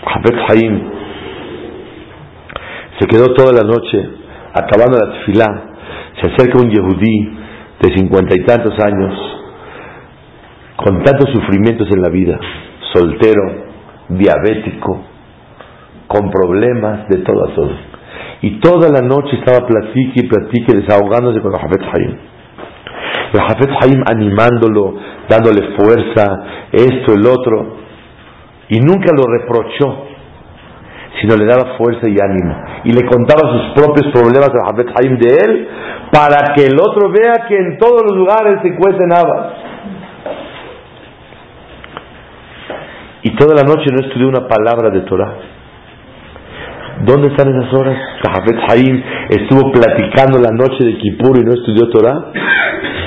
[0.06, 0.82] Hafez Haim
[2.98, 4.08] se quedó toda la noche
[4.52, 5.62] acabando la tefilá,
[6.20, 7.36] se acerca un yehudí
[7.82, 9.14] de cincuenta y tantos años,
[10.76, 12.38] con tantos sufrimientos en la vida,
[12.92, 13.42] soltero,
[14.08, 15.02] diabético,
[16.06, 17.70] con problemas de todo a todo.
[18.42, 22.16] Y toda la noche estaba platique y platique, desahogándose con el Jafet Haim.
[23.32, 23.70] El Jafet
[24.06, 24.94] animándolo,
[25.28, 27.83] dándole fuerza, esto, el otro.
[28.68, 30.06] Y nunca lo reprochó,
[31.20, 32.54] sino le daba fuerza y ánimo.
[32.84, 35.68] Y le contaba sus propios problemas al Jafet Haim de él,
[36.12, 39.52] para que el otro vea que en todos los lugares se cuecen habas.
[43.22, 45.34] Y toda la noche no estudió una palabra de Torah.
[47.04, 47.98] ¿Dónde están esas horas?
[48.22, 52.32] Jafet Haim estuvo platicando la noche de Kippur y no estudió Torah.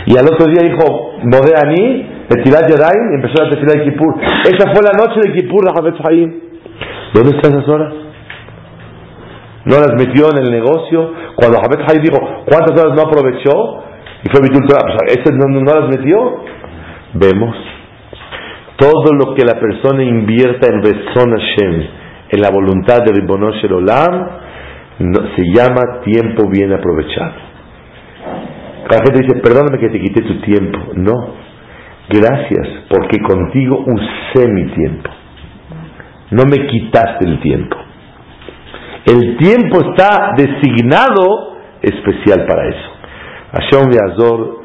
[0.05, 4.15] Y al otro día dijo, Modeani, Etilat Yadayim, empezó la tefila de Kippur.
[4.19, 6.34] Esa fue la noche de Kippur, la Jafet Haim.
[7.13, 7.93] ¿Dónde están esas horas?
[9.65, 11.13] No las metió en el negocio.
[11.36, 13.84] Cuando Jafet Haim dijo, ¿cuántas horas no aprovechó?
[14.23, 16.43] Y fue Bitul Torah, pues, ¿ese no, no las metió?
[17.13, 17.55] Vemos.
[18.78, 21.88] Todo lo que la persona invierta en Beson Hashem,
[22.30, 24.30] en la voluntad de Ribonosh el Olam,
[24.97, 27.34] se llama tiempo bien aprovechado.
[28.89, 30.78] La gente dice, perdóname que te quité tu tiempo.
[30.95, 31.13] No,
[32.10, 35.10] gracias, porque contigo usé mi tiempo.
[36.32, 37.78] No me quitaste el tiempo.
[39.05, 42.91] El tiempo está designado especial para eso.
[43.53, 44.60] Hashem Azor,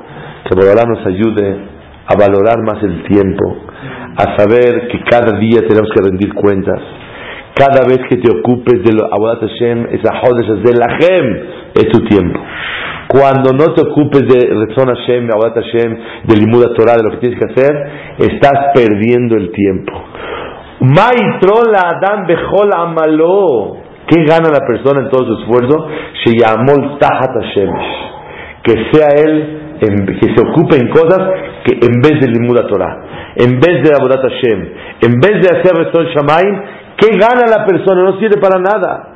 [0.48, 1.56] que Borolá nos ayude
[2.06, 3.56] a valorar más el tiempo,
[4.16, 6.80] a saber que cada día tenemos que rendir cuentas.
[7.54, 10.98] Cada vez que te ocupes de lo Abodat Hashem, es de la
[11.74, 12.40] es tu tiempo.
[13.12, 17.18] Cuando no te ocupes de Rezon Hashem, Abodat Hashem, de Limuda Torah, de lo que
[17.18, 17.70] tienes que hacer,
[18.16, 19.92] estás perdiendo el tiempo.
[20.80, 23.76] Maitro la Adam Bejol Amalo.
[24.06, 25.88] ¿Qué gana la persona en todo su esfuerzo?
[26.24, 28.62] Sheyamol Tahat Hashemesh.
[28.62, 31.20] Que sea él, que se ocupe en cosas
[31.64, 32.96] que en vez de Limuda Torah,
[33.36, 34.68] en vez de Abodat Hashem,
[35.02, 36.62] en vez de hacer Resol Shamaim,
[36.96, 38.04] ¿qué gana la persona?
[38.04, 39.11] No sirve para nada.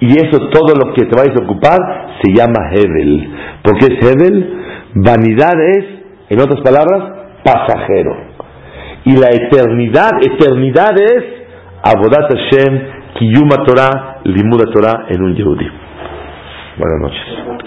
[0.00, 1.78] Y eso, todo lo que te vayas a ocupar,
[2.22, 3.30] se llama Hebel.
[3.62, 4.54] ¿Por qué es Hebel?
[4.94, 5.84] Vanidad es,
[6.30, 8.16] en otras palabras, pasajero.
[9.04, 11.24] Y la eternidad, eternidad es
[11.82, 12.80] Abodat Hashem,
[13.18, 15.66] Kiyuma Torah, Limuda Torah en un Yehudi.
[16.76, 17.58] Buenas noches.